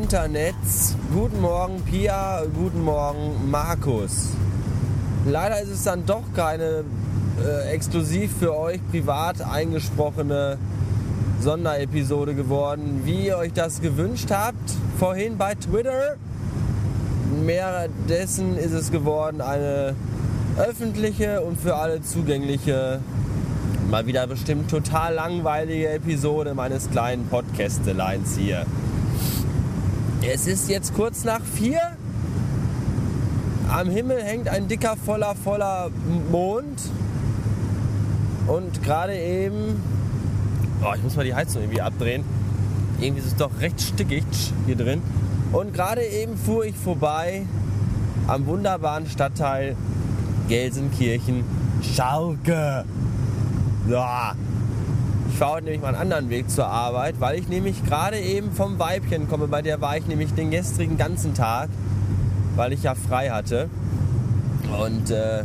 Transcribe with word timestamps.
Internets. 0.00 0.94
Guten 1.12 1.40
Morgen 1.40 1.82
Pia, 1.82 2.44
guten 2.54 2.84
Morgen 2.84 3.50
Markus. 3.50 4.28
Leider 5.26 5.60
ist 5.60 5.70
es 5.70 5.82
dann 5.82 6.06
doch 6.06 6.22
keine 6.36 6.84
äh, 7.44 7.72
exklusiv 7.72 8.30
für 8.38 8.56
euch 8.56 8.80
privat 8.92 9.42
eingesprochene 9.42 10.56
Sonderepisode 11.40 12.36
geworden, 12.36 13.00
wie 13.06 13.26
ihr 13.26 13.38
euch 13.38 13.52
das 13.52 13.80
gewünscht 13.80 14.30
habt. 14.30 14.70
Vorhin 15.00 15.36
bei 15.36 15.56
Twitter. 15.56 16.14
Mehr 17.44 17.88
dessen 18.08 18.56
ist 18.56 18.72
es 18.72 18.92
geworden 18.92 19.40
eine 19.40 19.96
öffentliche 20.58 21.40
und 21.40 21.60
für 21.60 21.74
alle 21.74 22.02
zugängliche, 22.02 23.00
mal 23.90 24.06
wieder 24.06 24.28
bestimmt 24.28 24.70
total 24.70 25.14
langweilige 25.14 25.88
Episode 25.88 26.54
meines 26.54 26.88
kleinen 26.88 27.26
Podcasteleins 27.26 28.36
hier. 28.36 28.64
Es 30.22 30.46
ist 30.46 30.68
jetzt 30.68 30.94
kurz 30.94 31.24
nach 31.24 31.40
vier. 31.42 31.80
Am 33.68 33.88
Himmel 33.88 34.22
hängt 34.22 34.48
ein 34.48 34.66
dicker, 34.66 34.96
voller, 34.96 35.34
voller 35.34 35.90
Mond. 36.30 36.80
Und 38.46 38.82
gerade 38.82 39.16
eben. 39.16 39.80
Oh, 40.82 40.92
ich 40.94 41.02
muss 41.02 41.16
mal 41.16 41.24
die 41.24 41.34
Heizung 41.34 41.62
irgendwie 41.62 41.80
abdrehen. 41.80 42.24
Irgendwie 42.98 43.20
ist 43.20 43.28
es 43.28 43.36
doch 43.36 43.60
recht 43.60 43.80
stickig 43.80 44.24
hier 44.66 44.76
drin. 44.76 45.02
Und 45.52 45.72
gerade 45.72 46.04
eben 46.04 46.36
fuhr 46.36 46.64
ich 46.64 46.76
vorbei 46.76 47.46
am 48.26 48.46
wunderbaren 48.46 49.06
Stadtteil 49.06 49.76
Gelsenkirchen 50.48 51.44
Schalke. 51.82 52.84
Ja. 53.88 54.34
Ich 55.38 55.40
fahre 55.40 55.54
heute 55.58 55.66
nämlich 55.66 55.82
mal 55.82 55.94
einen 55.94 56.02
anderen 56.02 56.30
Weg 56.30 56.50
zur 56.50 56.66
Arbeit, 56.66 57.20
weil 57.20 57.38
ich 57.38 57.46
nämlich 57.46 57.84
gerade 57.84 58.18
eben 58.18 58.50
vom 58.50 58.80
Weibchen 58.80 59.28
komme. 59.28 59.46
Bei 59.46 59.62
der 59.62 59.80
war 59.80 59.96
ich 59.96 60.04
nämlich 60.08 60.34
den 60.34 60.50
gestrigen 60.50 60.96
ganzen 60.96 61.32
Tag, 61.32 61.68
weil 62.56 62.72
ich 62.72 62.82
ja 62.82 62.96
frei 62.96 63.30
hatte. 63.30 63.70
Und 64.82 65.12
äh, 65.12 65.44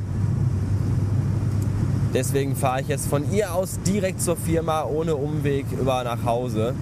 deswegen 2.11 2.55
fahre 2.55 2.81
ich 2.81 2.87
jetzt 2.87 3.07
von 3.07 3.31
ihr 3.31 3.53
aus 3.53 3.81
direkt 3.85 4.19
zur 4.19 4.35
Firma 4.35 4.83
ohne 4.85 5.15
Umweg 5.15 5.67
über 5.79 6.03
nach 6.03 6.25
Hause. 6.25 6.73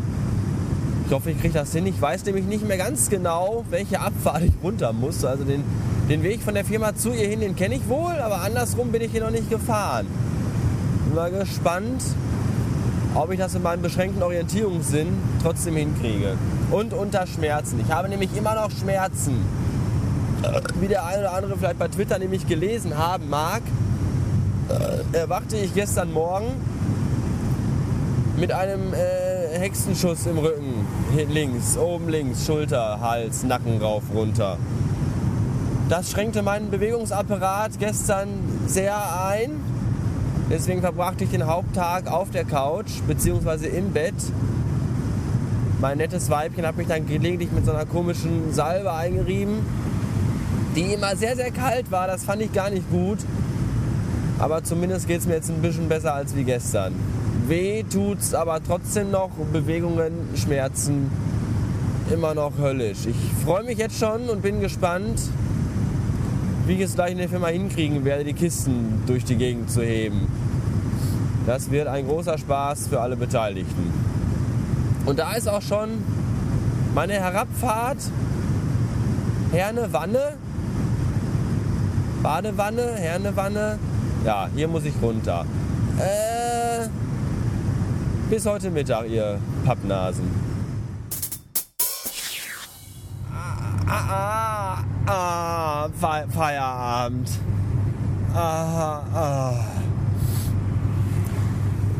Ich 1.05 1.11
hoffe, 1.13 1.31
ich 1.31 1.41
kriege 1.41 1.53
das 1.53 1.73
hin. 1.73 1.85
Ich 1.87 2.01
weiß 2.01 2.23
nämlich 2.23 2.45
nicht 2.45 2.65
mehr 2.65 2.77
ganz 2.77 3.09
genau, 3.09 3.65
welche 3.69 3.99
Abfahrt 3.99 4.43
ich 4.43 4.53
runter 4.63 4.93
muss. 4.93 5.25
Also 5.25 5.43
den, 5.43 5.65
den 6.07 6.23
Weg 6.23 6.41
von 6.41 6.53
der 6.53 6.63
Firma 6.63 6.95
zu 6.95 7.11
ihr 7.11 7.27
hin, 7.27 7.41
den 7.41 7.57
kenne 7.57 7.75
ich 7.75 7.89
wohl, 7.89 8.13
aber 8.21 8.39
andersrum 8.39 8.93
bin 8.93 9.01
ich 9.01 9.11
hier 9.11 9.21
noch 9.21 9.31
nicht 9.31 9.49
gefahren. 9.49 10.07
Bin 11.07 11.15
mal 11.15 11.29
gespannt, 11.29 12.01
ob 13.15 13.31
ich 13.31 13.39
das 13.39 13.55
in 13.55 13.61
meinem 13.61 13.81
beschränkten 13.81 14.23
Orientierungssinn 14.23 15.07
trotzdem 15.41 15.75
hinkriege. 15.75 16.37
Und 16.71 16.93
unter 16.93 17.27
Schmerzen. 17.27 17.79
Ich 17.79 17.91
habe 17.91 18.09
nämlich 18.09 18.35
immer 18.35 18.55
noch 18.55 18.71
Schmerzen. 18.71 19.45
Wie 20.79 20.87
der 20.87 21.05
eine 21.05 21.19
oder 21.19 21.33
andere 21.33 21.57
vielleicht 21.57 21.77
bei 21.79 21.87
Twitter 21.87 22.17
nämlich 22.17 22.47
gelesen 22.47 22.97
haben 22.97 23.29
mag, 23.29 23.61
erwachte 25.11 25.57
ich 25.57 25.73
gestern 25.73 26.13
Morgen 26.13 26.47
mit 28.37 28.51
einem 28.51 28.93
äh, 28.93 29.59
Hexenschuss 29.59 30.25
im 30.25 30.37
Rücken. 30.37 30.87
Links, 31.29 31.77
oben 31.77 32.09
links, 32.09 32.45
Schulter, 32.45 32.99
Hals, 33.01 33.43
Nacken 33.43 33.79
rauf, 33.79 34.03
runter. 34.15 34.57
Das 35.89 36.09
schränkte 36.09 36.41
meinen 36.41 36.71
Bewegungsapparat 36.71 37.77
gestern 37.77 38.29
sehr 38.65 38.95
ein. 39.27 39.51
Deswegen 40.51 40.81
verbrachte 40.81 41.23
ich 41.23 41.29
den 41.29 41.47
Haupttag 41.47 42.11
auf 42.11 42.29
der 42.29 42.43
Couch 42.43 43.01
bzw. 43.07 43.67
im 43.67 43.93
Bett. 43.93 44.13
Mein 45.79 45.97
nettes 45.97 46.29
Weibchen 46.29 46.65
hat 46.65 46.75
mich 46.75 46.87
dann 46.87 47.07
gelegentlich 47.07 47.53
mit 47.53 47.65
so 47.65 47.71
einer 47.71 47.85
komischen 47.85 48.53
Salbe 48.53 48.91
eingerieben, 48.91 49.59
die 50.75 50.93
immer 50.93 51.15
sehr, 51.15 51.37
sehr 51.37 51.51
kalt 51.51 51.89
war. 51.89 52.05
Das 52.05 52.25
fand 52.25 52.41
ich 52.41 52.51
gar 52.51 52.69
nicht 52.69 52.83
gut. 52.91 53.19
Aber 54.39 54.61
zumindest 54.61 55.07
geht 55.07 55.21
es 55.21 55.25
mir 55.25 55.35
jetzt 55.35 55.49
ein 55.49 55.61
bisschen 55.61 55.87
besser 55.87 56.15
als 56.15 56.35
wie 56.35 56.43
gestern. 56.43 56.95
Weh 57.47 57.83
tut's 57.83 58.33
aber 58.33 58.61
trotzdem 58.61 59.09
noch. 59.09 59.29
Bewegungen, 59.53 60.11
Schmerzen, 60.35 61.09
immer 62.11 62.33
noch 62.33 62.57
höllisch. 62.57 63.05
Ich 63.05 63.15
freue 63.45 63.63
mich 63.63 63.77
jetzt 63.77 63.97
schon 63.97 64.29
und 64.29 64.41
bin 64.41 64.59
gespannt, 64.59 65.17
wie 66.65 66.73
ich 66.73 66.81
es 66.81 66.95
gleich 66.95 67.11
in 67.11 67.17
der 67.17 67.29
Firma 67.29 67.47
hinkriegen 67.47 68.05
werde, 68.05 68.23
die 68.23 68.33
Kisten 68.33 69.03
durch 69.07 69.23
die 69.23 69.35
Gegend 69.35 69.69
zu 69.71 69.81
heben. 69.81 70.27
Das 71.45 71.71
wird 71.71 71.87
ein 71.87 72.07
großer 72.07 72.37
Spaß 72.37 72.87
für 72.87 73.01
alle 73.01 73.15
Beteiligten. 73.15 73.91
Und 75.05 75.19
da 75.19 75.33
ist 75.33 75.47
auch 75.49 75.61
schon 75.61 75.89
meine 76.93 77.13
Herabfahrt 77.13 77.97
Herne 79.51 79.91
Wanne. 79.91 80.37
Badewanne, 82.23 82.95
Herne 82.95 83.35
Wanne. 83.35 83.79
Ja, 84.23 84.47
hier 84.55 84.67
muss 84.67 84.85
ich 84.85 84.93
runter. 85.01 85.45
Äh, 85.97 86.87
bis 88.29 88.45
heute 88.45 88.69
Mittag, 88.69 89.09
ihr 89.09 89.39
Pappnasen. 89.65 90.23
Ah, 93.33 93.57
ah, 93.87 94.03
ah, 94.09 94.50
Fe 95.89 96.25
Feierabend. 96.29 97.29
Ah, 98.33 99.01
ah. 99.13 99.53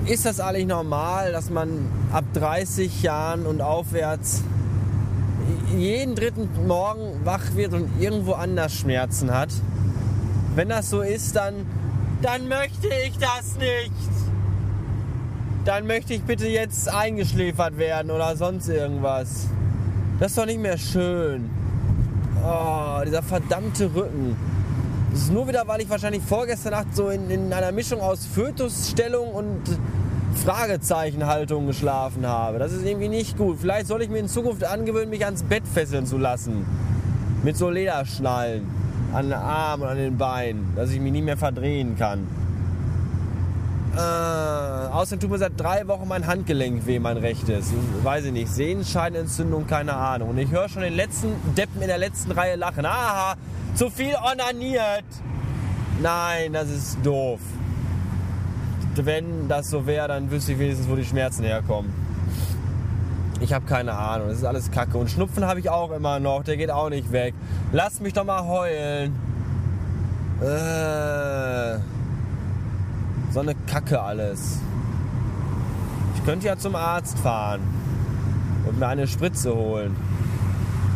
Ist 0.05 0.25
das 0.25 0.39
eigentlich 0.39 0.67
normal, 0.67 1.31
dass 1.31 1.49
man 1.49 1.87
ab 2.11 2.23
30 2.33 3.03
Jahren 3.03 3.45
und 3.45 3.61
aufwärts 3.61 4.43
jeden 5.77 6.15
dritten 6.15 6.49
Morgen 6.67 7.23
wach 7.23 7.55
wird 7.55 7.73
und 7.73 7.89
irgendwo 7.99 8.33
anders 8.33 8.73
Schmerzen 8.73 9.31
hat? 9.31 9.49
Wenn 10.55 10.69
das 10.69 10.89
so 10.89 11.01
ist, 11.01 11.35
dann, 11.35 11.65
dann 12.21 12.47
möchte 12.47 12.87
ich 13.05 13.17
das 13.17 13.57
nicht. 13.57 13.91
Dann 15.65 15.85
möchte 15.85 16.13
ich 16.13 16.23
bitte 16.23 16.47
jetzt 16.47 16.89
eingeschläfert 16.89 17.77
werden 17.77 18.09
oder 18.11 18.35
sonst 18.35 18.67
irgendwas. 18.67 19.47
Das 20.19 20.31
ist 20.31 20.37
doch 20.37 20.45
nicht 20.45 20.59
mehr 20.59 20.77
schön. 20.77 21.49
Oh, 22.43 23.01
dieser 23.05 23.21
verdammte 23.21 23.93
Rücken. 23.93 24.35
Das 25.11 25.21
ist 25.21 25.31
nur 25.31 25.47
wieder, 25.47 25.67
weil 25.67 25.81
ich 25.81 25.89
wahrscheinlich 25.89 26.23
vorgestern 26.23 26.71
Nacht 26.71 26.95
so 26.95 27.09
in, 27.09 27.29
in 27.29 27.53
einer 27.53 27.71
Mischung 27.71 28.01
aus 28.01 28.25
Fötusstellung 28.25 29.29
und 29.29 29.61
Fragezeichenhaltung 30.43 31.67
geschlafen 31.67 32.25
habe. 32.25 32.57
Das 32.57 32.71
ist 32.71 32.83
irgendwie 32.85 33.09
nicht 33.09 33.37
gut. 33.37 33.59
Vielleicht 33.59 33.87
soll 33.87 34.01
ich 34.01 34.09
mir 34.09 34.19
in 34.19 34.27
Zukunft 34.27 34.63
angewöhnen, 34.63 35.09
mich 35.09 35.23
ans 35.23 35.43
Bett 35.43 35.63
fesseln 35.71 36.05
zu 36.05 36.17
lassen. 36.17 36.65
Mit 37.43 37.57
so 37.57 37.69
Lederschnallen 37.69 38.63
an 39.13 39.25
den 39.25 39.33
Armen 39.33 39.83
und 39.83 39.89
an 39.89 39.97
den 39.97 40.17
Beinen, 40.17 40.73
dass 40.75 40.91
ich 40.91 40.99
mich 40.99 41.11
nie 41.11 41.21
mehr 41.21 41.37
verdrehen 41.37 41.95
kann. 41.97 42.27
Äh, 43.95 43.99
außerdem 43.99 45.19
tut 45.19 45.31
mir 45.31 45.37
seit 45.37 45.59
drei 45.59 45.85
Wochen 45.87 46.07
mein 46.07 46.25
Handgelenk 46.25 46.85
weh, 46.85 46.99
mein 46.99 47.17
rechtes. 47.17 47.73
Weiß 48.03 48.25
ich 48.25 48.31
nicht. 48.31 48.47
Sehenscheidenentzündung, 48.47 49.67
keine 49.67 49.93
Ahnung. 49.93 50.29
Und 50.29 50.37
ich 50.37 50.49
höre 50.49 50.69
schon 50.69 50.81
den 50.81 50.93
letzten 50.93 51.33
Deppen 51.57 51.81
in 51.81 51.87
der 51.87 51.97
letzten 51.97 52.31
Reihe 52.31 52.55
lachen. 52.55 52.85
Aha, 52.85 53.35
zu 53.75 53.89
viel 53.89 54.15
onaniert. 54.15 55.03
Nein, 56.01 56.53
das 56.53 56.69
ist 56.69 56.97
doof. 57.03 57.39
Wenn 58.95 59.47
das 59.47 59.69
so 59.69 59.85
wäre, 59.85 60.07
dann 60.07 60.31
wüsste 60.31 60.53
ich 60.53 60.59
wenigstens, 60.59 60.89
wo 60.89 60.95
die 60.95 61.05
Schmerzen 61.05 61.43
herkommen. 61.43 61.91
Ich 63.41 63.53
habe 63.53 63.65
keine 63.65 63.93
Ahnung. 63.93 64.29
Das 64.29 64.37
ist 64.37 64.45
alles 64.45 64.71
Kacke. 64.71 64.97
Und 64.97 65.09
Schnupfen 65.09 65.45
habe 65.45 65.59
ich 65.59 65.69
auch 65.69 65.91
immer 65.91 66.19
noch. 66.19 66.43
Der 66.43 66.55
geht 66.55 66.71
auch 66.71 66.89
nicht 66.89 67.11
weg. 67.11 67.33
Lass 67.71 67.99
mich 67.99 68.13
doch 68.13 68.23
mal 68.23 68.45
heulen. 68.45 69.15
Äh. 70.41 72.00
So 73.31 73.39
eine 73.39 73.55
Kacke 73.55 74.01
alles. 74.01 74.59
Ich 76.15 76.25
könnte 76.25 76.47
ja 76.47 76.57
zum 76.57 76.75
Arzt 76.75 77.17
fahren 77.19 77.61
und 78.67 78.77
mir 78.77 78.87
eine 78.87 79.07
Spritze 79.07 79.55
holen. 79.55 79.95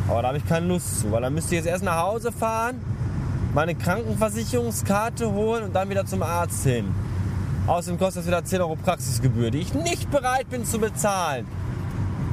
Aber 0.10 0.22
da 0.22 0.28
habe 0.28 0.38
ich 0.38 0.46
keine 0.46 0.68
Lust 0.68 1.00
zu, 1.00 1.12
weil 1.12 1.22
dann 1.22 1.34
müsste 1.34 1.56
ich 1.56 1.64
jetzt 1.64 1.72
erst 1.72 1.84
nach 1.84 1.98
Hause 1.98 2.34
fahren, 2.34 2.76
meine 3.54 3.74
Krankenversicherungskarte 3.74 5.32
holen 5.32 5.64
und 5.64 5.76
dann 5.76 5.90
wieder 5.90 6.06
zum 6.06 6.22
Arzt 6.24 6.64
hin. 6.66 6.94
Außerdem 7.68 7.98
kostet 7.98 8.22
das 8.22 8.28
wieder 8.28 8.44
10 8.44 8.62
Euro 8.62 8.76
Praxisgebühr, 8.76 9.50
die 9.50 9.60
ich 9.60 9.74
nicht 9.74 10.12
bereit 10.12 10.50
bin 10.50 10.66
zu 10.66 10.78
bezahlen. 10.78 11.48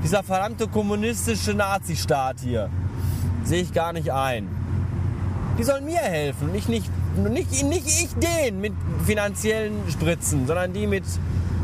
Dieser 0.02 0.24
verdammte 0.24 0.66
kommunistische 0.66 1.54
Nazistaat 1.54 2.40
hier 2.40 2.68
sehe 3.44 3.62
ich 3.62 3.72
gar 3.72 3.92
nicht 3.92 4.12
ein. 4.12 4.48
Die 5.58 5.62
sollen 5.62 5.84
mir 5.84 5.98
helfen 5.98 6.50
und 6.50 6.56
ich 6.56 6.68
nicht 6.68 6.90
nicht, 7.16 7.64
nicht 7.64 7.86
ich 7.86 8.08
den 8.14 8.60
mit 8.60 8.72
finanziellen 9.04 9.74
Spritzen, 9.90 10.46
sondern 10.46 10.72
die 10.72 10.86
mit 10.86 11.04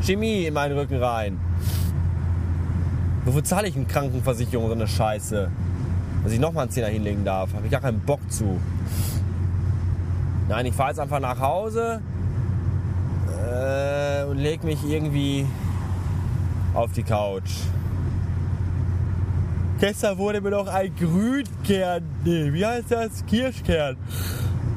Chemie 0.03 0.45
in 0.47 0.55
meinen 0.55 0.79
Rücken 0.79 1.03
rein. 1.03 1.39
Wofür 3.25 3.45
zahle 3.45 3.69
ich 3.69 3.77
eine 3.77 3.85
Krankenversicherung 3.85 4.69
so 4.69 4.73
eine 4.73 4.87
Scheiße? 4.87 5.51
Dass 6.25 6.33
ich 6.33 6.41
nochmal 6.41 6.63
einen 6.63 6.71
Zehner 6.71 6.89
hinlegen 6.89 7.25
darf. 7.25 7.53
Habe 7.55 7.67
ich 7.67 7.71
gar 7.71 7.81
keinen 7.81 8.01
Bock 8.01 8.21
zu. 8.31 8.59
Nein, 10.49 10.67
ich 10.67 10.75
fahre 10.75 10.91
jetzt 10.91 11.01
einfach 11.01 11.21
nach 11.21 11.39
Hause 11.39 12.01
äh, 13.29 14.25
und 14.25 14.39
lege 14.39 14.65
mich 14.67 14.79
irgendwie 14.85 15.47
auf 16.75 16.93
die 16.93 17.03
Couch. 17.03 17.51
Gestern 19.79 20.19
wurde 20.19 20.41
mir 20.41 20.51
noch 20.51 20.67
ein 20.67 20.91
Grünkern, 20.97 22.03
nee, 22.25 22.53
wie 22.53 22.67
heißt 22.67 22.91
das? 22.91 23.25
Kirschkern. 23.27 23.97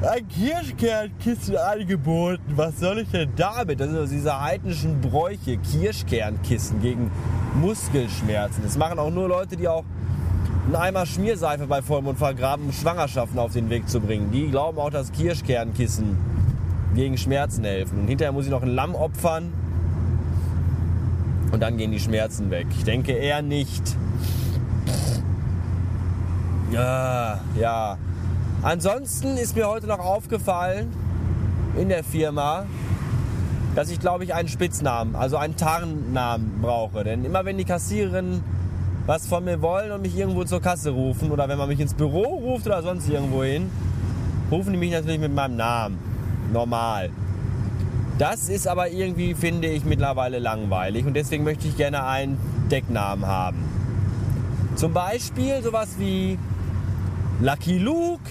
Ein 0.02 0.26
Kirschkernkissen 0.28 1.56
angeboten. 1.56 2.42
Was 2.56 2.80
soll 2.80 2.98
ich 2.98 3.10
denn 3.10 3.30
damit? 3.36 3.78
Das 3.78 3.88
sind 3.88 3.98
also 3.98 4.12
diese 4.12 4.40
heidnischen 4.40 5.00
Bräuche, 5.00 5.58
Kirschkernkissen 5.58 6.80
gegen 6.80 7.10
Muskelschmerzen. 7.60 8.64
Das 8.64 8.76
machen 8.76 8.98
auch 8.98 9.10
nur 9.10 9.28
Leute, 9.28 9.56
die 9.56 9.68
auch 9.68 9.84
einen 10.66 10.76
Eimer 10.76 11.06
Schmierseife 11.06 11.66
bei 11.66 11.82
Vollmond 11.82 12.18
vergraben, 12.18 12.66
um 12.66 12.72
Schwangerschaften 12.72 13.38
auf 13.38 13.52
den 13.52 13.70
Weg 13.70 13.88
zu 13.88 14.00
bringen. 14.00 14.30
Die 14.32 14.48
glauben 14.48 14.78
auch, 14.78 14.90
dass 14.90 15.12
Kirschkernkissen 15.12 16.16
gegen 16.94 17.16
Schmerzen 17.16 17.64
helfen. 17.64 18.00
Und 18.00 18.08
hinterher 18.08 18.32
muss 18.32 18.44
ich 18.44 18.50
noch 18.50 18.62
ein 18.62 18.74
Lamm 18.74 18.94
opfern 18.94 19.52
und 21.52 21.60
dann 21.60 21.76
gehen 21.76 21.92
die 21.92 22.00
Schmerzen 22.00 22.50
weg. 22.50 22.66
Ich 22.70 22.84
denke 22.84 23.12
eher 23.12 23.42
nicht. 23.42 23.96
Ja, 26.72 27.40
ja. 27.60 27.98
Ansonsten 28.62 29.36
ist 29.38 29.56
mir 29.56 29.66
heute 29.66 29.88
noch 29.88 29.98
aufgefallen 29.98 30.92
in 31.76 31.88
der 31.88 32.04
Firma, 32.04 32.66
dass 33.74 33.90
ich 33.90 33.98
glaube 33.98 34.22
ich 34.22 34.34
einen 34.34 34.46
Spitznamen, 34.46 35.16
also 35.16 35.36
einen 35.36 35.56
Tarnnamen 35.56 36.60
brauche. 36.62 37.02
Denn 37.02 37.24
immer 37.24 37.44
wenn 37.44 37.58
die 37.58 37.64
Kassiererinnen 37.64 38.44
was 39.04 39.26
von 39.26 39.44
mir 39.44 39.60
wollen 39.62 39.90
und 39.90 40.02
mich 40.02 40.16
irgendwo 40.16 40.44
zur 40.44 40.62
Kasse 40.62 40.90
rufen 40.90 41.32
oder 41.32 41.48
wenn 41.48 41.58
man 41.58 41.68
mich 41.68 41.80
ins 41.80 41.94
Büro 41.94 42.22
ruft 42.22 42.66
oder 42.66 42.84
sonst 42.84 43.08
irgendwo 43.08 43.42
hin, 43.42 43.68
rufen 44.48 44.72
die 44.72 44.78
mich 44.78 44.92
natürlich 44.92 45.18
mit 45.18 45.34
meinem 45.34 45.56
Namen. 45.56 45.98
Normal. 46.52 47.10
Das 48.18 48.48
ist 48.48 48.68
aber 48.68 48.90
irgendwie, 48.90 49.34
finde 49.34 49.66
ich, 49.66 49.84
mittlerweile 49.84 50.38
langweilig 50.38 51.04
und 51.04 51.14
deswegen 51.14 51.42
möchte 51.42 51.66
ich 51.66 51.76
gerne 51.76 52.04
einen 52.04 52.38
Decknamen 52.70 53.26
haben. 53.26 53.58
Zum 54.76 54.92
Beispiel 54.92 55.60
sowas 55.62 55.96
wie 55.98 56.38
Lucky 57.42 57.78
Luke 57.78 58.22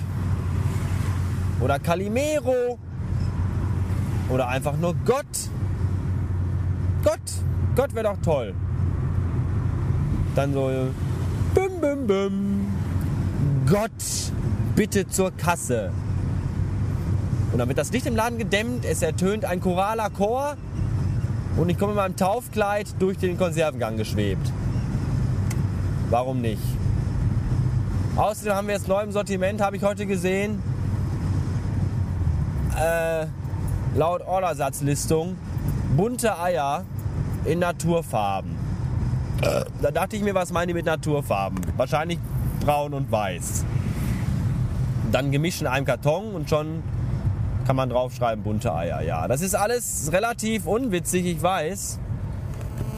oder 1.59 1.79
Calimero 1.79 2.79
oder 4.29 4.47
einfach 4.47 4.77
nur 4.77 4.95
Gott. 5.05 5.25
Gott, 7.03 7.19
Gott 7.75 7.93
wäre 7.93 8.05
doch 8.05 8.21
toll. 8.23 8.53
Dann 10.33 10.53
so 10.53 10.71
bim 11.53 11.81
bim 11.81 12.07
bim. 12.07 12.65
Gott, 13.69 13.91
bitte 14.77 15.05
zur 15.09 15.31
Kasse. 15.31 15.91
Und 17.51 17.57
dann 17.57 17.67
wird 17.67 17.79
das 17.79 17.91
Licht 17.91 18.05
im 18.05 18.15
Laden 18.15 18.37
gedämmt, 18.37 18.85
es 18.85 19.01
ertönt 19.01 19.43
ein 19.43 19.59
choraler 19.59 20.09
Chor 20.09 20.55
und 21.57 21.67
ich 21.67 21.77
komme 21.77 21.91
in 21.91 21.97
meinem 21.97 22.15
Taufkleid 22.15 22.87
durch 22.99 23.17
den 23.17 23.37
Konservengang 23.37 23.97
geschwebt. 23.97 24.53
Warum 26.09 26.39
nicht? 26.39 26.61
Außerdem 28.15 28.53
haben 28.53 28.67
wir 28.67 28.75
jetzt 28.75 28.87
neu 28.87 29.01
im 29.01 29.11
Sortiment, 29.11 29.61
habe 29.61 29.77
ich 29.77 29.83
heute 29.83 30.05
gesehen, 30.05 30.61
äh, 32.77 33.25
laut 33.95 34.21
Ordersatzlistung, 34.27 35.37
bunte 35.95 36.37
Eier 36.37 36.83
in 37.45 37.59
Naturfarben. 37.59 38.57
Da 39.81 39.89
dachte 39.89 40.17
ich 40.17 40.21
mir, 40.21 40.35
was 40.35 40.51
meinen 40.51 40.67
die 40.67 40.73
mit 40.75 40.85
Naturfarben? 40.85 41.59
Wahrscheinlich 41.75 42.19
braun 42.63 42.93
und 42.93 43.11
weiß. 43.11 43.65
Dann 45.11 45.31
gemischt 45.31 45.61
in 45.61 45.67
einem 45.67 45.85
Karton 45.85 46.35
und 46.35 46.49
schon 46.49 46.83
kann 47.65 47.75
man 47.75 47.89
draufschreiben, 47.89 48.43
bunte 48.43 48.73
Eier. 48.73 49.01
Ja, 49.01 49.27
das 49.27 49.41
ist 49.41 49.55
alles 49.55 50.11
relativ 50.11 50.67
unwitzig, 50.67 51.25
ich 51.25 51.41
weiß. 51.41 51.97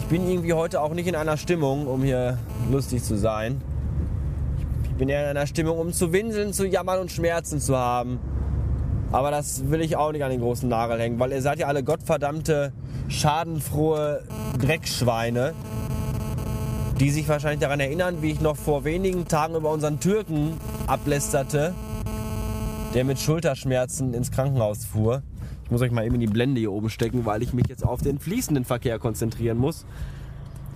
Ich 0.01 0.05
bin 0.07 0.27
irgendwie 0.27 0.53
heute 0.53 0.81
auch 0.81 0.93
nicht 0.93 1.07
in 1.07 1.15
einer 1.15 1.37
Stimmung, 1.37 1.87
um 1.87 2.03
hier 2.03 2.37
lustig 2.69 3.03
zu 3.03 3.17
sein. 3.17 3.61
Ich 4.93 4.99
bin 4.99 5.09
eher 5.09 5.23
in 5.23 5.37
einer 5.37 5.47
Stimmung, 5.47 5.79
um 5.79 5.91
zu 5.91 6.13
winseln, 6.13 6.53
zu 6.53 6.67
jammern 6.67 6.99
und 6.99 7.11
Schmerzen 7.11 7.59
zu 7.59 7.75
haben. 7.75 8.19
Aber 9.11 9.31
das 9.31 9.69
will 9.69 9.81
ich 9.81 9.97
auch 9.97 10.11
nicht 10.11 10.23
an 10.23 10.31
den 10.31 10.39
großen 10.39 10.69
Nagel 10.69 10.99
hängen, 10.99 11.19
weil 11.19 11.31
ihr 11.31 11.41
seid 11.41 11.59
ja 11.59 11.67
alle 11.67 11.83
gottverdammte, 11.83 12.73
schadenfrohe 13.09 14.23
Dreckschweine, 14.61 15.53
die 16.99 17.09
sich 17.09 17.27
wahrscheinlich 17.27 17.59
daran 17.59 17.79
erinnern, 17.79 18.21
wie 18.21 18.31
ich 18.31 18.41
noch 18.41 18.55
vor 18.55 18.85
wenigen 18.85 19.27
Tagen 19.27 19.55
über 19.55 19.71
unseren 19.71 19.99
Türken 19.99 20.57
ablästerte 20.87 21.73
der 22.93 23.03
mit 23.03 23.19
Schulterschmerzen 23.19 24.13
ins 24.13 24.29
Krankenhaus 24.29 24.85
fuhr. 24.85 25.23
Ich 25.63 25.71
muss 25.71 25.81
euch 25.81 25.91
mal 25.91 26.05
eben 26.05 26.15
in 26.15 26.21
die 26.21 26.27
Blende 26.27 26.59
hier 26.59 26.71
oben 26.71 26.91
stecken, 26.91 27.25
weil 27.25 27.41
ich 27.41 27.53
mich 27.53 27.65
jetzt 27.67 27.83
auf 27.83 28.01
den 28.01 28.19
fließenden 28.19 28.65
Verkehr 28.65 28.99
konzentrieren 28.99 29.57
muss. 29.57 29.85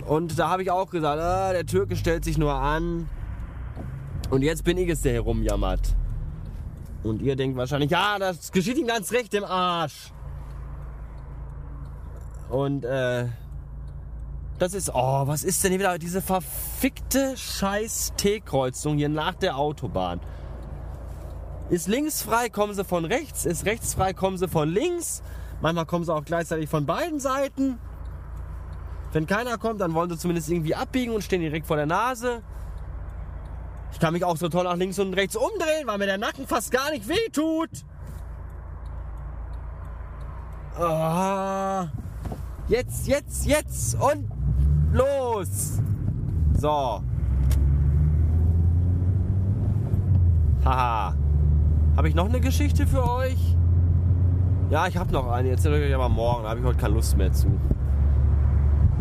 Und 0.06 0.38
da 0.38 0.48
habe 0.48 0.62
ich 0.62 0.70
auch 0.70 0.90
gesagt, 0.90 1.20
ah, 1.20 1.52
der 1.52 1.64
Türke 1.66 1.94
stellt 1.94 2.24
sich 2.24 2.36
nur 2.36 2.54
an. 2.54 3.08
Und 4.30 4.42
jetzt 4.42 4.64
bin 4.64 4.76
ich 4.76 4.88
es, 4.88 5.00
der 5.02 5.14
herumjammert. 5.14 5.96
Und 7.02 7.22
ihr 7.22 7.36
denkt 7.36 7.56
wahrscheinlich, 7.56 7.90
ja, 7.90 8.18
das 8.18 8.52
geschieht 8.52 8.76
ihm 8.76 8.86
ganz 8.86 9.12
recht 9.12 9.32
im 9.34 9.44
Arsch. 9.44 10.12
Und 12.50 12.84
äh, 12.84 13.26
das 14.58 14.74
ist, 14.74 14.90
oh, 14.92 15.26
was 15.26 15.44
ist 15.44 15.62
denn 15.62 15.70
hier 15.70 15.80
wieder 15.80 15.98
diese 15.98 16.20
verfickte 16.20 17.36
scheiß 17.36 18.14
T-Kreuzung 18.16 18.96
hier 18.96 19.08
nach 19.08 19.34
der 19.34 19.56
Autobahn? 19.56 20.20
Ist 21.70 21.86
links 21.86 22.22
frei, 22.22 22.48
kommen 22.48 22.74
sie 22.74 22.84
von 22.84 23.04
rechts. 23.04 23.46
Ist 23.46 23.66
rechts 23.66 23.94
frei, 23.94 24.12
kommen 24.14 24.38
sie 24.38 24.48
von 24.48 24.68
links. 24.68 25.22
Manchmal 25.60 25.86
kommen 25.86 26.04
sie 26.04 26.12
auch 26.12 26.24
gleichzeitig 26.24 26.68
von 26.68 26.86
beiden 26.86 27.20
Seiten. 27.20 27.78
Wenn 29.12 29.26
keiner 29.26 29.58
kommt, 29.58 29.80
dann 29.80 29.94
wollen 29.94 30.10
sie 30.10 30.18
zumindest 30.18 30.50
irgendwie 30.50 30.74
abbiegen 30.74 31.14
und 31.14 31.22
stehen 31.22 31.40
direkt 31.40 31.66
vor 31.66 31.76
der 31.76 31.86
Nase. 31.86 32.42
Ich 33.92 33.98
kann 33.98 34.12
mich 34.12 34.24
auch 34.24 34.36
so 34.36 34.48
toll 34.48 34.64
nach 34.64 34.76
links 34.76 34.98
und 34.98 35.14
rechts 35.14 35.36
umdrehen, 35.36 35.86
weil 35.86 35.98
mir 35.98 36.06
der 36.06 36.18
Nacken 36.18 36.46
fast 36.46 36.70
gar 36.70 36.90
nicht 36.90 37.08
wehtut. 37.08 37.70
Oh. 40.78 41.86
Jetzt, 42.68 43.08
jetzt, 43.08 43.46
jetzt 43.46 43.94
und 43.94 44.30
los. 44.92 45.80
So. 46.54 47.02
Haha. 50.64 51.14
Habe 51.96 52.08
ich 52.08 52.14
noch 52.14 52.28
eine 52.28 52.40
Geschichte 52.40 52.86
für 52.86 53.08
euch? 53.10 53.56
Ja, 54.70 54.86
ich 54.86 54.96
habe 54.96 55.12
noch 55.12 55.30
eine. 55.30 55.50
Erzähle 55.50 55.80
ich 55.80 55.88
euch 55.88 55.94
aber 55.94 56.08
morgen. 56.08 56.44
Da 56.44 56.50
habe 56.50 56.60
ich 56.60 56.66
heute 56.66 56.78
keine 56.78 56.94
Lust 56.94 57.16
mehr 57.16 57.32
zu. 57.32 57.48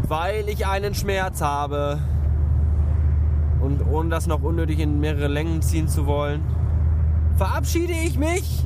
Weil 0.08 0.48
ich 0.50 0.66
einen 0.66 0.96
Schmerz 0.96 1.42
habe. 1.42 2.00
Ohne 3.92 4.10
das 4.10 4.28
noch 4.28 4.44
unnötig 4.44 4.80
in 4.80 5.00
mehrere 5.00 5.28
Längen 5.28 5.62
ziehen 5.62 5.88
zu 5.88 6.06
wollen, 6.06 6.42
verabschiede 7.36 7.94
ich 7.94 8.18
mich 8.18 8.66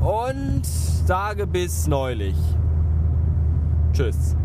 und 0.00 0.64
sage 0.64 1.46
bis 1.46 1.86
neulich. 1.86 2.36
Tschüss. 3.92 4.36